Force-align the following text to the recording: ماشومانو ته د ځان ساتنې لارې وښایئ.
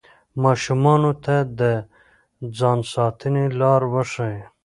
ماشومانو 0.43 1.11
ته 1.25 1.35
د 1.59 1.61
ځان 2.57 2.79
ساتنې 2.93 3.45
لارې 3.59 3.87
وښایئ. 3.93 4.39